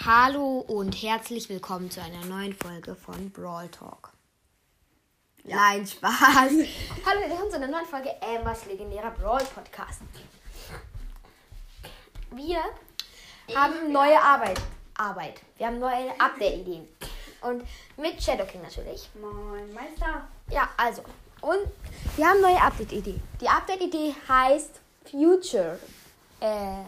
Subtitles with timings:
[0.00, 4.10] Hallo und herzlich willkommen zu einer neuen Folge von Brawl Talk.
[5.44, 6.12] Nein, Spaß.
[7.06, 10.00] Hallo, willkommen zu einer neuen Folge Ambers legendärer Brawl Podcast.
[12.30, 12.62] Wir
[13.54, 14.60] haben neue Arbeit.
[14.96, 15.40] Arbeit.
[15.58, 16.88] Wir haben neue Update-Ideen.
[17.42, 17.64] Und
[17.96, 19.08] mit Shadow King natürlich.
[19.20, 20.26] Moin, Meister.
[20.50, 21.02] Ja, also.
[21.42, 21.68] Und
[22.16, 23.20] wir haben neue Update-Idee.
[23.40, 24.80] Die Update-Idee heißt
[25.10, 25.78] Future.
[26.40, 26.82] Äh,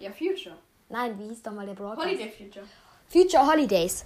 [0.00, 0.56] Ja, Future.
[0.92, 2.06] Nein, wie hieß doch mal der Broadcast?
[2.06, 2.66] Holiday Future.
[3.08, 4.04] Future Holidays.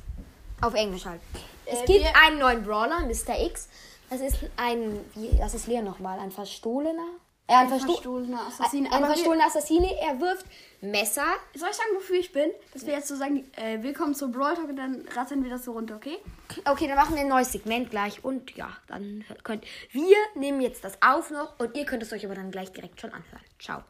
[0.62, 1.20] Auf Englisch halt.
[1.66, 3.38] Es Äh, gibt einen neuen Brawler, Mr.
[3.44, 3.68] X.
[4.08, 7.08] Das ist ein, wie, das ist Leon nochmal, ein verstohlener.
[7.48, 8.92] Äh, ein, Versto verstohlener Assassine.
[8.92, 10.00] Ein, ein verstohlener Assassine.
[10.00, 10.46] Er wirft
[10.80, 11.26] Messer.
[11.54, 12.50] Soll ich sagen, wofür ich bin?
[12.72, 15.64] Dass wir jetzt so sagen, äh, willkommen zu Brawl Talk und dann rattern wir das
[15.64, 16.18] so runter, okay?
[16.64, 18.24] Okay, dann machen wir ein neues Segment gleich.
[18.24, 22.24] Und ja, dann könnt wir nehmen jetzt das auf noch und ihr könnt es euch
[22.24, 23.44] aber dann gleich direkt schon anhören.
[23.60, 23.82] Ciao.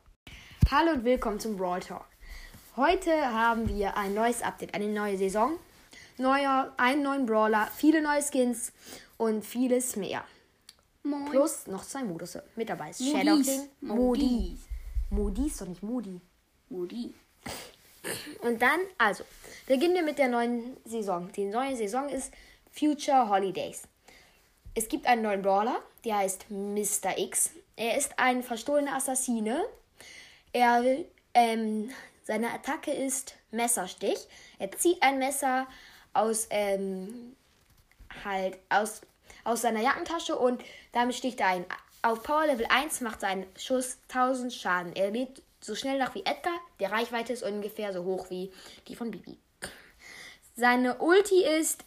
[0.71, 2.05] Hallo und willkommen zum Brawl Talk.
[2.77, 5.59] Heute haben wir ein neues Update, eine neue Saison,
[6.19, 8.71] neuer, einen neuen Brawler, viele neue Skins
[9.17, 10.23] und vieles mehr.
[11.03, 11.25] Moin.
[11.31, 12.91] Plus noch zwei Modus mit dabei.
[12.91, 13.47] ist Shadow Modis.
[13.47, 14.23] King, Modi.
[14.25, 14.61] Modis.
[15.09, 16.21] Modi ist doch nicht Modi.
[16.69, 17.15] Modi.
[18.43, 19.25] Und dann, also,
[19.67, 21.33] beginnen wir mit der neuen Saison.
[21.33, 22.31] Die neue Saison ist
[22.71, 23.85] Future Holidays.
[24.75, 27.17] Es gibt einen neuen Brawler, der heißt Mr.
[27.17, 27.53] X.
[27.75, 29.65] Er ist ein verstohlener Assassine.
[30.53, 30.85] Er,
[31.33, 31.89] ähm,
[32.27, 34.19] seine Attacke ist Messerstich.
[34.59, 35.69] Er zieht ein Messer
[36.13, 37.37] aus, ähm,
[38.25, 39.03] halt, aus,
[39.45, 40.61] aus seiner Jackentasche und
[40.91, 41.67] damit sticht er ein.
[42.03, 44.97] Auf Power Level 1 macht sein Schuss 1000 Schaden.
[44.97, 46.55] Er lebt so schnell nach wie Edgar.
[46.81, 48.53] Der Reichweite ist ungefähr so hoch wie
[48.89, 49.39] die von Bibi.
[50.57, 51.85] Seine Ulti ist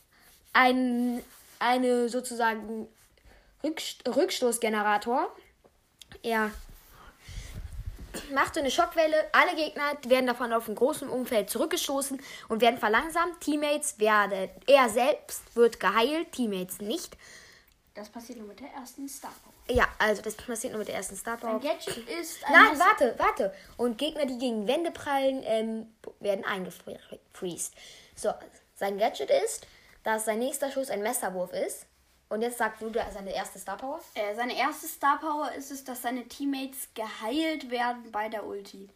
[0.53, 1.22] ein,
[1.59, 2.88] eine sozusagen
[3.62, 5.36] Rückst Rückstoßgenerator.
[6.24, 6.52] Er
[8.31, 9.16] macht so eine Schockwelle.
[9.31, 13.41] Alle Gegner werden davon auf einem großen Umfeld zurückgestoßen und werden verlangsamt.
[13.41, 17.17] Teammates werden, er selbst wird geheilt, Teammates nicht.
[17.94, 19.75] Das passiert nur mit der ersten Star Power.
[19.75, 21.56] Ja, also das passiert nur mit der ersten Star Power.
[21.56, 23.53] Ein Gadget ist ein Nein, warte, warte.
[23.78, 27.73] Und Gegner, die gegen Wände prallen, ähm, werden eingefriest.
[28.16, 28.34] So,
[28.75, 29.68] sein Gadget ist,
[30.03, 31.85] dass sein nächster Schuss ein Messerwurf ist.
[32.29, 34.00] Und jetzt sagt Ludo seine erste Star Power.
[34.13, 38.88] Äh, seine erste Star Power ist es, dass seine Teammates geheilt werden bei der Ulti.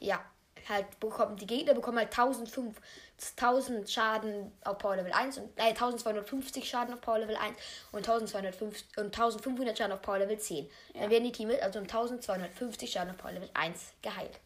[0.00, 0.22] Ja,
[0.68, 2.76] halt bekommen, die Gegner bekommen halt 1005,
[3.38, 7.56] 1000 Schaden auf Power Level 1 und äh, 1250 Schaden auf Power Level 1
[7.92, 10.68] und 1205 und 1500 Schaden auf Power Level 10.
[10.94, 14.40] Dann werden die Teams also um 1250 Schaden auf Power Level 1 geheilt.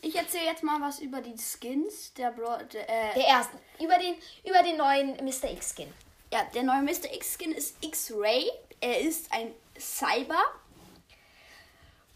[0.00, 2.64] Ich erzähle jetzt mal was über die Skins der Brawl.
[2.66, 3.56] Der, äh, Der erste.
[3.80, 4.14] Über den,
[4.44, 5.50] über den neuen Mr.
[5.50, 5.90] X Skin.
[6.34, 7.14] Ja, der neue Mr.
[7.14, 8.50] X-Skin ist X-Ray.
[8.80, 10.42] Er ist ein Cyber.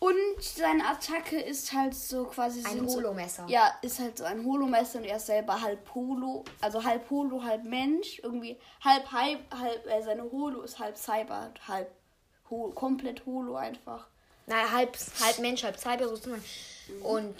[0.00, 2.64] Und seine Attacke ist halt so quasi.
[2.64, 3.44] Ein sind so- Holomesser.
[3.48, 6.44] Ja, ist halt so ein Holomesser und er ist selber halb Holo.
[6.60, 8.18] Also halb Holo, halb Mensch.
[8.20, 9.86] Irgendwie halb, halb, halb.
[9.86, 11.88] Äh, seine Holo ist halb Cyber, halb
[12.50, 14.08] Holo, komplett Holo einfach.
[14.46, 16.42] Naja, halb, halb Mensch, halb Cyber sozusagen.
[17.04, 17.36] Und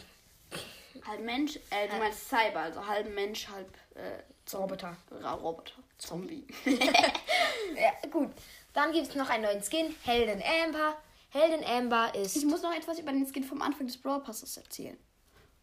[1.06, 4.62] Halb Mensch, äh, du meinst Cyber, also halb Mensch, halb äh, Zombie.
[4.62, 4.97] Roboter.
[5.12, 5.75] Roboter.
[5.98, 6.47] Zombie.
[6.64, 8.31] ja, gut.
[8.72, 10.97] Dann gibt es noch einen neuen Skin, Helden Amber.
[11.31, 12.37] Helden Amber ist.
[12.37, 14.97] ich muss noch etwas über den Skin vom Anfang des Brawl Passes erzählen.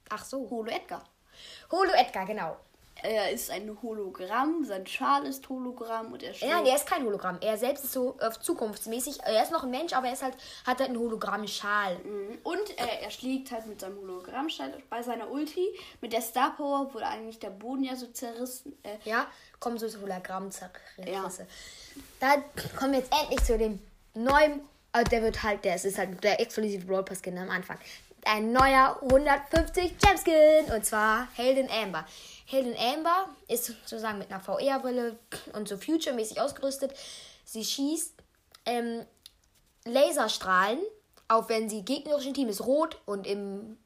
[0.09, 0.49] Ach so.
[0.49, 1.03] Holo Edgar.
[1.71, 2.57] Holo Edgar, genau.
[3.03, 6.49] Er ist ein Hologramm, sein Schal ist Hologramm und er steht.
[6.49, 7.37] Nein, der ist kein Hologramm.
[7.41, 9.19] Er selbst ist so äh, zukunftsmäßig.
[9.23, 10.35] Er ist noch ein Mensch, aber er ist halt,
[10.65, 11.97] hat halt einen Hologrammschal.
[11.97, 12.37] Mhm.
[12.43, 15.67] und äh, er schlägt halt mit seinem Hologrammschal bei seiner Ulti.
[16.01, 18.77] Mit der Star Power wurde eigentlich der Boden ja so zerrissen.
[18.83, 19.27] Äh, Ja,
[19.59, 21.01] kommen so Hologrammzerrisse.
[21.05, 21.29] Ja.
[22.19, 22.35] Da
[22.77, 23.79] kommen wir jetzt endlich zu dem
[24.13, 24.61] neuen.
[24.93, 27.77] äh, der wird halt, der ist halt der exklusive Brawl Pass am Anfang.
[28.27, 32.05] Ein neuer 150 Gem Skin und zwar Helden Amber.
[32.47, 35.17] Helden Amber ist sozusagen mit einer VR-Brille
[35.53, 36.91] und so Future-mäßig ausgerüstet.
[37.43, 38.13] Sie schießt
[38.65, 39.05] ähm,
[39.85, 40.79] Laserstrahlen,
[41.27, 43.77] auch wenn sie gegnerischen Team ist rot und im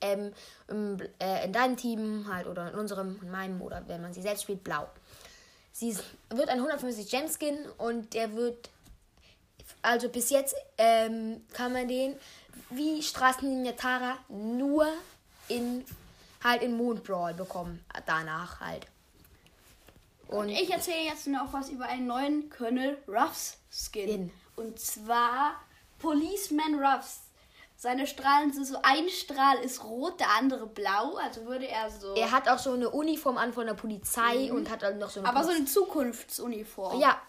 [0.00, 0.32] ähm,
[0.68, 4.22] im, äh, in deinem Team halt oder in unserem, in meinem oder wenn man sie
[4.22, 4.86] selbst spielt, blau.
[5.72, 8.70] Sie ist- wird ein 150 Gem Skin und der wird,
[9.84, 12.16] also bis jetzt ähm, kann man den
[12.70, 14.86] wie Straßenlinie Tara nur
[15.48, 15.84] in
[16.42, 17.84] halt in Mondbrawl bekommen.
[18.06, 18.86] Danach halt.
[20.28, 24.08] und ich erzähle jetzt noch was über einen neuen Colonel Ruffs Skin.
[24.08, 24.30] In.
[24.56, 25.54] Und zwar
[25.98, 27.20] Policeman Ruffs.
[27.76, 31.16] Seine Strahlen sind so, ein Strahl ist rot, der andere blau.
[31.16, 32.14] Also würde er so.
[32.14, 35.20] Er hat auch so eine Uniform an von der Polizei und hat dann noch so
[35.20, 37.00] eine aber so Poliz- eine Zukunftsuniform.
[37.00, 37.20] Ja.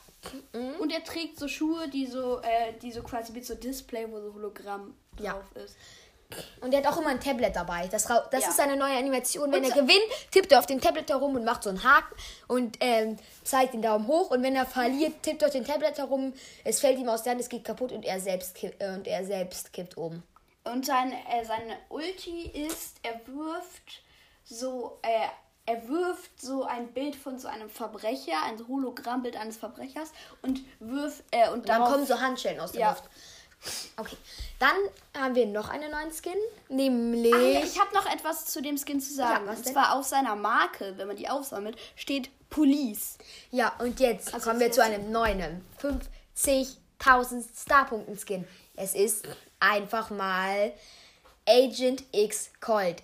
[0.80, 4.20] Und er trägt so Schuhe, die so, äh, die so quasi mit so Display, wo
[4.20, 5.34] so Hologramm Ja.
[5.34, 5.76] drauf ist.
[6.60, 7.88] Und der hat auch immer ein Tablet dabei.
[7.88, 8.50] Das, das Ja.
[8.50, 9.52] ist seine neue Animation.
[9.52, 10.02] Wenn Und er gewinnt,
[10.32, 12.16] tippt er auf den Tablet herum und macht so einen Haken
[12.48, 14.32] und ähm, zeigt den Daumen hoch.
[14.32, 16.34] Und wenn er verliert, tippt er auf den Tablet herum.
[16.64, 19.06] Es fällt ihm aus der Hand, es geht kaputt und er selbst, kipp, äh, und
[19.08, 20.24] er selbst kippt oben.
[20.64, 24.02] Und sein, äh, seine Ulti ist, er wirft
[24.44, 25.28] so, äh,
[25.66, 31.24] er wirft so ein Bild von so einem Verbrecher, ein Hologrammbild eines Verbrechers und wirft,
[31.32, 32.90] äh, und Dann darauf, kommen so Handschellen aus der Ja.
[32.92, 33.04] Luft.
[33.98, 34.18] Okay,
[34.60, 34.76] dann
[35.20, 36.36] haben wir noch einen neuen Skin,
[36.70, 37.34] nämlich...
[37.34, 39.46] Ah, ja, ich habe noch etwas zu dem Skin zu sagen.
[39.46, 39.74] Ja, und denn?
[39.74, 43.18] zwar auf seiner Marke, wenn man die aufsammelt, steht Police.
[43.50, 48.48] Ja, und jetzt Also kommen wir zu einem neuen 50.000 Starpunkten Skin.
[48.76, 49.28] Es ist
[49.60, 50.72] einfach mal
[51.48, 53.02] Agent X Cold.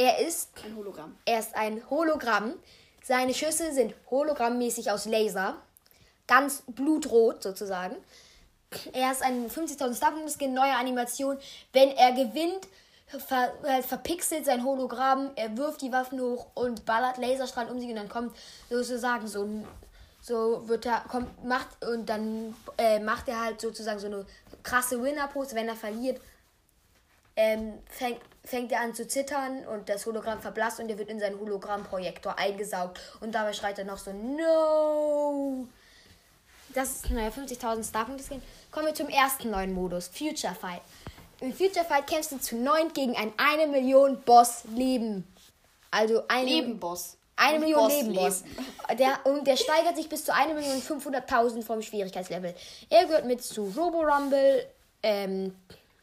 [0.00, 1.14] Er ist, Ein Hologramm.
[1.26, 2.54] er ist ein Hologramm.
[3.04, 5.56] Seine Schüsse sind hologrammmäßig aus Laser.
[6.26, 7.96] Ganz blutrot sozusagen.
[8.94, 11.36] Er ist ein 50.000 Starpunkten Skin, neue Animation.
[11.74, 12.66] Wenn er gewinnt,
[13.08, 17.90] ver, äh, verpixelt sein Hologramm, er wirft die Waffen hoch und ballert Laserstrahlen um sich
[17.90, 18.34] und dann kommt
[18.70, 19.68] sozusagen so ein
[20.22, 24.24] so wird er kommt macht und dann äh, macht er halt sozusagen so eine
[24.62, 26.22] krasse Winner Pose, wenn er verliert.
[27.36, 31.20] Ähm, fängt, fängt er an zu zittern und das Hologramm verblasst und er wird in
[31.20, 35.66] seinen Hologrammprojektor eingesaugt und dabei schreit er noch so No!
[36.74, 38.42] Das ist naja 50.000 Starpunkte Skin.
[38.70, 40.82] Kommen wir zum ersten neuen Modus, Future Fight.
[41.40, 45.26] Im Future Fight kämpfst du zu neun gegen ein 1 Million Boss Leben.
[45.90, 47.16] Also eine Lebenboss.
[47.36, 48.42] eine Nicht Million Boss Lebenboss.
[48.42, 48.98] Leben.
[48.98, 52.54] Der, und der steigert sich bis zu 1.500.000 vom Schwierigkeitslevel.
[52.90, 54.66] Er gehört mit zu Robo Rumble.
[55.02, 55.54] Ähm,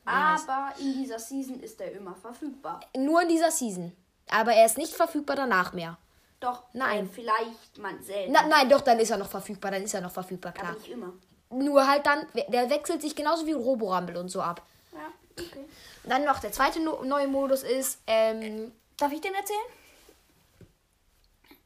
[0.08, 2.80] Aber in dieser Season ist er immer verfügbar.
[2.98, 3.92] nur in dieser Season.
[4.30, 5.98] Aber er ist nicht verfügbar danach mehr.
[6.40, 7.06] Doch, Nein.
[7.06, 8.32] Äh, vielleicht man selten.
[8.32, 9.72] Na, nein, doch, dann ist er noch verfügbar.
[9.72, 10.70] Dann ist er noch verfügbar, klar.
[10.70, 11.14] aber nicht immer.
[11.50, 14.62] Nur halt dann, der wechselt sich genauso wie Robo Rumble und so ab.
[14.92, 15.66] Ja, okay.
[16.04, 19.60] Dann noch der zweite no neue Modus ist, ähm, Darf ich den erzählen?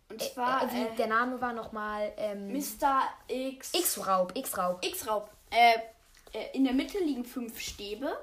[0.09, 3.03] Und zwar äh, äh, der Name war nochmal, ähm, Mr.
[3.29, 3.73] X.
[3.73, 4.85] X-Raub, X-Raub.
[4.85, 5.29] X-Raub.
[5.49, 5.75] Äh,
[6.37, 8.17] äh, in der Mitte liegen fünf Stäbe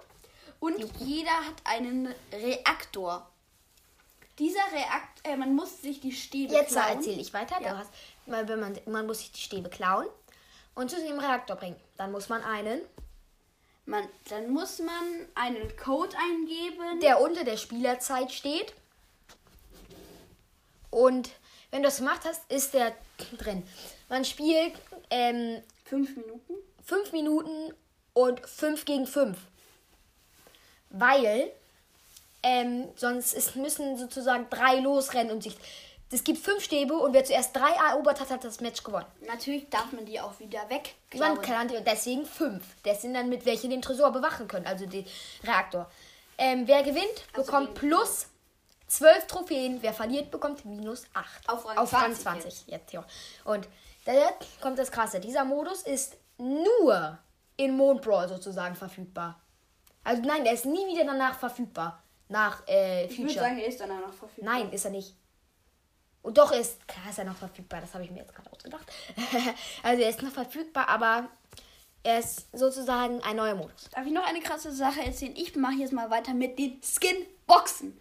[0.60, 3.28] und jeder hat einen Reaktor.
[4.38, 6.96] Dieser Reaktor, äh, man muss sich die Stäbe Jetzt klauen.
[6.98, 7.60] erzähle ich weiter.
[7.60, 7.72] Ja.
[7.72, 7.90] Du hast,
[8.26, 10.06] man, wenn man, man muss sich die Stäbe klauen
[10.74, 11.76] und zu dem Reaktor bringen.
[11.96, 12.80] Dann muss man einen,
[13.86, 17.00] Man, dann muss man einen Code eingeben.
[17.00, 18.74] der unter der Spielerzeit steht.
[20.90, 21.30] Und
[21.70, 22.94] wenn du das gemacht hast, ist der
[23.38, 23.62] drin.
[24.08, 24.74] Man spielt
[25.10, 26.54] ähm, Fünf Minuten.
[26.84, 27.74] 5 Minuten
[28.14, 29.36] und 5 gegen 5.
[30.90, 31.50] Weil
[32.42, 35.56] ähm, sonst ist, müssen sozusagen drei losrennen und sich.
[36.10, 39.04] Es gibt fünf Stäbe und wer zuerst drei erobert hat, hat das Match gewonnen.
[39.26, 40.94] Natürlich darf man die auch wieder weg.
[41.14, 42.64] Man kann deswegen fünf.
[42.82, 45.04] Das sind dann mit welche den Tresor bewachen können, also den
[45.44, 45.90] Reaktor.
[46.38, 47.04] Ähm, wer gewinnt,
[47.34, 48.28] Also bekommt plus
[48.86, 49.82] 12 Trophäen.
[49.82, 51.48] Wer verliert, bekommt minus 8.
[51.48, 52.66] Auf Rang Auf Rang 20 20.
[52.68, 53.04] Jetzt, ja.
[53.44, 53.68] Und
[54.06, 54.12] da
[54.62, 55.20] kommt das Krasse.
[55.20, 57.18] Dieser Modus ist nur
[57.58, 59.38] in Mondbrawl sozusagen verfügbar.
[60.08, 62.02] Also nein, der ist nie wieder danach verfügbar.
[62.28, 63.44] Nach äh, Ich würde Future.
[63.44, 64.54] sagen, er ist dann auch noch verfügbar.
[64.54, 65.14] Nein, ist er nicht.
[66.22, 68.90] Und doch ist, klar ist er noch verfügbar, das habe ich mir jetzt gerade ausgedacht.
[69.82, 71.28] also er ist noch verfügbar, aber
[72.02, 73.90] er ist sozusagen ein neuer Modus.
[73.90, 75.36] Darf ich noch eine krasse Sache erzählen?
[75.36, 77.94] Ich mache jetzt mal weiter mit den Skin-Boxen.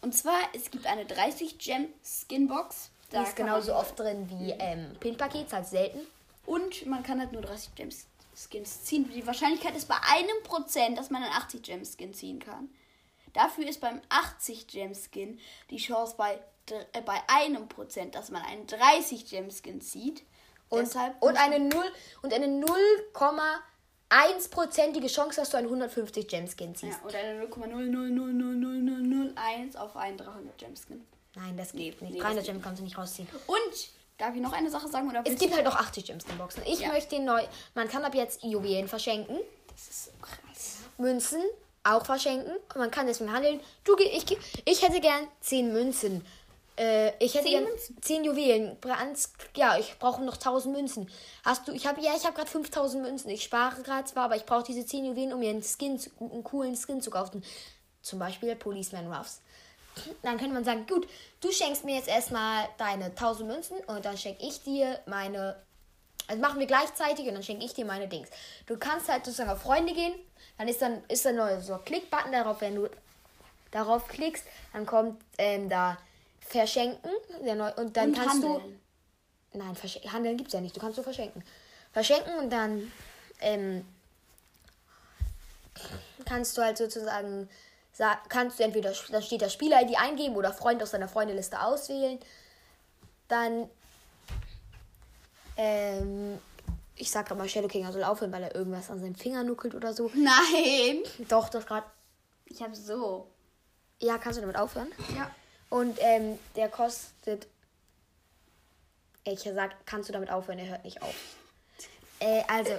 [0.00, 2.90] Und zwar, es gibt eine 30 Gem Skin-Box.
[3.12, 6.00] Die ist genauso oft drin wie ähm, Pin-Pakets, halt selten.
[6.44, 7.90] Und man kann halt nur 30 Gem
[8.36, 9.08] Skins ziehen.
[9.10, 12.68] Die Wahrscheinlichkeit ist bei einem Prozent, dass man einen 80 Gem Skin ziehen kann.
[13.32, 15.38] Dafür ist beim 80 Gem Skin
[15.70, 16.38] die Chance bei,
[16.92, 20.22] äh, bei einem Prozent, dass man einen 30 Gem Skin zieht.
[20.68, 21.84] Und, Deshalb und eine 0
[22.22, 26.98] und eine 0,1%ige Chance, dass du einen 150 Gem-Skin ziehst.
[27.00, 31.04] ja, oder eine 0,0000001 auf einen 300 Gem Skin.
[31.34, 32.14] Nein, das geht Nee, nicht.
[32.14, 33.28] nee, 300 das Gem kannst du nicht rausziehen.
[33.46, 35.08] Und darf ich noch eine Sache sagen?
[35.08, 36.62] Oder Es gibt halt auch 80 Gem-Skin-Boxen.
[36.66, 36.88] Ich Ja.
[36.88, 37.42] möchte den neu.
[37.74, 39.38] Man kann ab jetzt Juwelen verschenken.
[39.68, 40.76] Das ist so krass.
[40.98, 41.42] Münzen
[41.84, 42.52] auch verschenken.
[42.52, 43.60] Und man kann deswegen handeln.
[43.84, 44.24] Du, ich,
[44.64, 46.24] ich hätte gern 10 Münzen.
[46.78, 48.02] Äh, ich hätte Zehn gern Münzen?
[48.02, 48.76] 10 Juwelen.
[49.54, 51.10] Ja, ich brauche noch 1000 Münzen.
[51.44, 53.30] Hast du, ich habe, ja, ich habe gerade 5000 Münzen.
[53.30, 56.44] Ich spare gerade zwar, aber ich brauche diese 10 Juwelen, um mir einen Skin, einen
[56.44, 57.42] coolen Skin zu kaufen.
[58.02, 59.40] Zum Beispiel Policeman Ruffs.
[60.22, 61.08] Dann könnte man sagen, gut,
[61.40, 65.56] du schenkst mir jetzt erstmal deine 1000 Münzen und dann schenke ich dir meine
[66.28, 68.28] also machen wir gleichzeitig und dann schenke ich dir meine Dings.
[68.66, 70.12] Du kannst halt sozusagen auf Freunde gehen,
[70.58, 72.88] dann ist dann ist dann noch so ein Klick-Button darauf, wenn du
[73.70, 75.96] darauf klickst, dann kommt ähm, da
[76.40, 77.46] verschenken und
[77.96, 78.80] dann Und kannst handeln.
[79.52, 79.76] du nein
[80.12, 81.44] handeln gibt's ja nicht, du kannst nur verschenken.
[81.92, 82.90] Verschenken und dann
[83.40, 83.86] ähm,
[86.24, 87.50] kannst du halt sozusagen, sa-
[88.28, 92.18] kannst du entweder, da steht der Spieler-ID eingeben oder Freund aus deiner Freundeliste auswählen.
[93.28, 93.68] Dann,
[95.56, 96.38] ähm,
[96.96, 99.74] ich sag gerade mal, Shadow King soll aufhören, weil er irgendwas an seinem Finger nuckelt
[99.74, 100.10] oder so.
[100.14, 101.02] Nein.
[101.28, 101.86] Doch, das gerade.
[102.46, 103.28] Ich habe so.
[103.98, 104.92] Ja, kannst du damit aufhören?
[105.16, 105.30] Ja.
[105.70, 107.46] Und ähm, der kostet.
[109.24, 110.58] Ich sag, kannst du damit aufhören?
[110.58, 111.14] Er hört nicht auf.
[112.20, 112.72] Äh, also,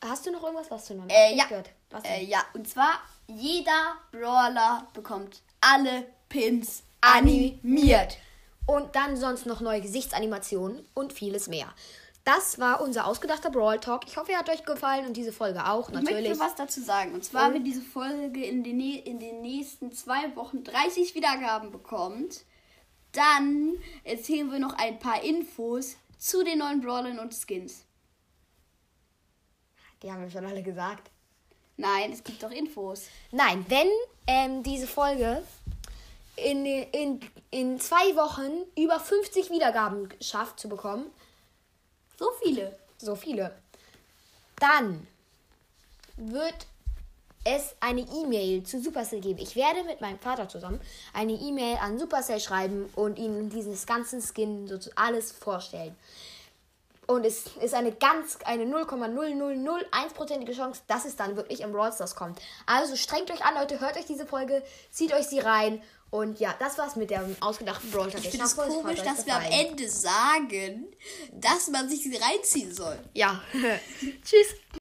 [0.00, 1.44] hast du noch irgendwas, was du noch nicht Äh, ja.
[1.44, 1.68] gehört?
[1.90, 3.00] Was Äh, ja, und zwar
[3.36, 8.18] jeder Brawler bekommt alle Pins animiert.
[8.66, 11.66] Und dann sonst noch neue Gesichtsanimationen und vieles mehr.
[12.24, 14.02] Das war unser ausgedachter Brawl Talk.
[14.06, 16.38] Ich hoffe, er hat euch gefallen und diese Folge auch, Ich möchte natürlich.
[16.38, 17.12] was dazu sagen.
[17.14, 21.72] Und zwar, Und- wenn diese Folge in den, in den nächsten zwei Wochen 30 Wiedergaben
[21.72, 22.44] bekommt,
[23.10, 23.72] dann
[24.04, 27.84] erzählen wir noch ein paar Infos zu den neuen Brawlern und Skins.
[30.02, 31.10] Die haben wir schon alle gesagt.
[31.76, 33.06] Nein, es gibt doch Infos.
[33.30, 33.88] Nein, wenn
[34.26, 35.42] ähm, diese Folge
[36.36, 41.06] in, in, in zwei Wochen über 50 Wiedergaben schafft zu bekommen,
[42.18, 42.78] So viele.
[42.98, 43.54] so viele,
[44.56, 45.06] dann
[46.16, 46.66] wird
[47.44, 49.40] es eine E-Mail zu Supercell geben.
[49.40, 50.80] Ich werde mit meinem Vater zusammen
[51.12, 55.96] eine E-Mail an Supercell schreiben und ihnen dieses ganze Skin so alles vorstellen.
[57.06, 62.14] Und es ist eine ganz, eine 0,0001%ige Chance, dass es dann wirklich im Brawl Stars
[62.14, 62.40] kommt.
[62.66, 65.82] Also strengt euch an, Leute, hört euch diese Folge, zieht euch sie rein.
[66.10, 68.24] Und ja, das war's mit dem ausgedachten Brawl Stars.
[68.24, 69.42] Ich finde es komisch, dass wir am.
[69.42, 70.86] Ende sagen,
[71.32, 72.98] dass man sich sie reinziehen soll.
[73.14, 73.42] Ja.
[74.24, 74.54] Tschüss.